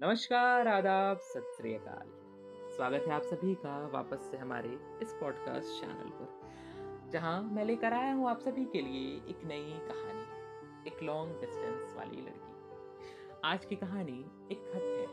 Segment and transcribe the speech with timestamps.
[0.00, 1.46] नमस्कार, आदाब सत
[2.76, 4.68] स्वागत है आप सभी का वापस से हमारे
[5.02, 9.78] इस पॉडकास्ट चैनल पर, जहाँ मैं लेकर आया हूँ आप सभी के लिए एक नई
[9.88, 10.24] कहानी,
[10.86, 14.18] एक लॉन्ग डिस्टेंस वाली लड़की। आज की कहानी
[14.52, 15.06] एक खत है।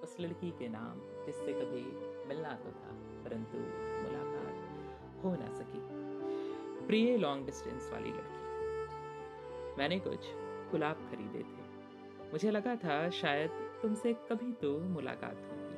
[0.00, 1.84] उस लड़की के नाम जिससे कभी
[2.28, 2.94] मिलना तो था,
[3.24, 3.58] परंतु
[4.02, 10.32] मुलाकात हो ना सकी। प्रिय लॉन्ग डिस्टेंस वाली लड़की, मैंने कुछ
[10.70, 15.72] गुलाब खरीदे थे। मुझे लगा था शायद तुमसे कभी तो मुलाकात होगी।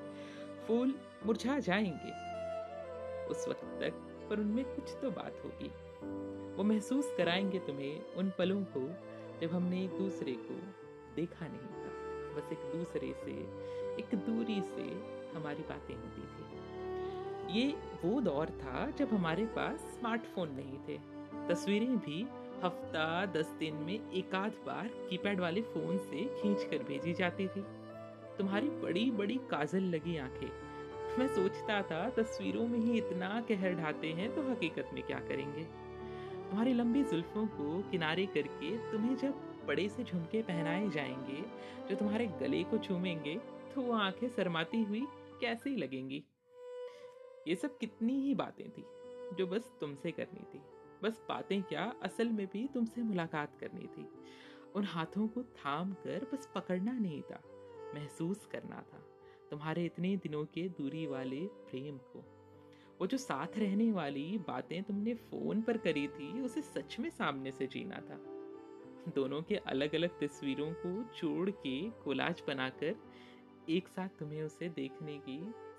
[0.67, 0.95] फूल
[1.27, 2.35] मुरझा जाएँगे।
[3.27, 5.73] उस वक्त तक पर उनमें कुछ तो बात होगी।
[6.57, 8.89] वो महसूस कराएँगे तुम्हें उन पलों को
[9.41, 10.55] जब हमने एक दूसरे को
[11.17, 11.85] देखा नहीं था।
[12.37, 13.31] बस एक दूसरे से,
[13.99, 16.55] एक दूरी से हमारी बातें होती थी।
[17.61, 20.99] ये वो दौर था जब हमारे पास स्मार्टफ़ोन नहीं थे।
[21.49, 22.29] तस्वीरें भी
[22.65, 27.49] हफ़्ता, दस दिन में एक आध बार कीपैड वाले फ़ोन से खींच कर भेजी जाती
[27.49, 27.65] थी।
[28.39, 30.49] तुम्हारी बड़ी बड़ी काजल लगी आँखें।
[31.19, 35.65] मैं सोचता था, तस्वीरों में ही इतना कहर ढाते हैं तो हकीकत में क्या करेंगे?
[36.45, 39.35] तुम्हारी लंबी जुल्फों को किनारे करके तुम्हें जब
[39.67, 41.43] बड़े से झुमके पहनाए जाएँगे,
[41.89, 43.41] जो तुम्हारे गले को चूमेंगे
[43.75, 45.07] तो वो आँखें शरमाती हुई
[45.41, 46.25] कैसे लगेंगी?
[47.49, 48.85] ये सब कितनी ही बातें थी,
[49.37, 50.63] जो बस तुमसे करनी थी।
[51.03, 54.09] बस बातें क्या असल में भी तुमसे मुलाकात करनी थी।
[54.75, 57.43] उन हाथों को थाम कर बस पकड़ना नहीं था।
[57.95, 58.99] महसूस करना था,
[59.51, 62.25] तुम्हारे इतने दिनों के दूरी वाले प्रेम को।
[63.01, 67.53] वो जो साथ रहने वाली बातें तुमने फ़ोन पर करी थी, उसे सच में सामने
[67.53, 68.21] से जीना था।
[69.15, 72.97] दोनों के अलग अलग तस्वीरों को जोड़ के कोलाज बनाकर
[73.69, 75.39] एक साथ तुम्हें उसे देखने की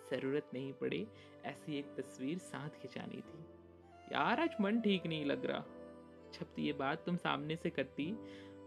[0.10, 1.08] ज़रूरत नहीं पड़े,
[1.46, 3.44] ऐसी एक तस्वीर साथ खिंचानी थी।
[4.12, 5.66] यार, आज मन ठीक नहीं लग रहा।
[6.34, 8.12] जब ये बात तुम सामने से करती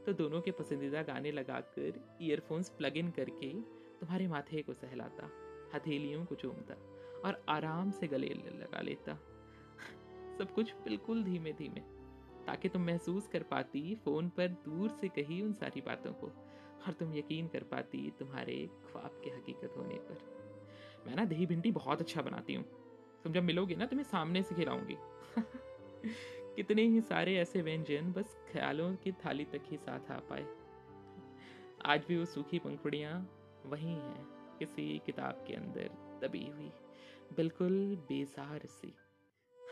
[0.08, 3.52] तो दोनों के पसंदीदा गाने लगाकर ईयरफोन्स प्लग इन करके
[4.00, 5.30] तुम्हारे माथे को सहलाता,
[5.74, 6.74] हथेलियों को चूमता
[7.24, 9.14] और आराम से गले लगा लेता।
[10.38, 11.80] सब कुछ बिल्कुल धीमे धीमे
[12.46, 16.26] ताकि तुम महसूस कर पाती फ़ोन पर दूर से कही उन सारी बातों को
[16.86, 20.18] और तुम यकीन कर पाती तुम्हारे ख्वाब के हकीकत होने पर।
[21.06, 22.64] मैं ना दही भिंडी बहुत अच्छा बनाती हूँ।
[23.24, 24.96] तुम जब मिलोगे ना तुम्हें सामने से खिलाऊँगी।
[26.58, 30.46] कितने ही सारे ऐसे व्यंजन बस ख्यालों की थाली तक ही साथ आ पाए।
[31.86, 33.12] आज भी वो सूखी पंखुड़ियाँ
[33.66, 34.26] वही हैं,
[34.58, 35.90] किसी किताब के अंदर
[36.22, 36.70] दबी हुई।
[37.36, 38.92] बिल्कुल बेजार सी,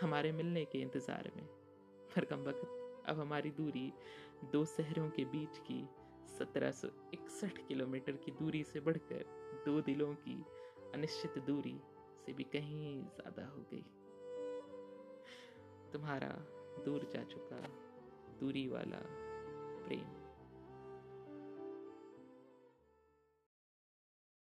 [0.02, 1.44] हमारे मिलने के इंतज़ार में।
[2.16, 3.92] पर कम वक्त अब हमारी दूरी
[4.52, 5.84] दो शहरों के बीच की,
[6.38, 9.24] सत्रह सौ इकसठ किलोमीटर की दूरी से बढ़कर
[9.66, 10.42] दो दिलों की
[10.94, 11.78] अनिश्चित दूरी
[12.26, 13.84] से भी कहीं ज़्यादा हो गई।
[15.92, 16.36] तुम्हारा
[16.84, 17.60] दूर जा चुका
[18.40, 19.00] दूरी वाला
[19.86, 20.25] प्रेम।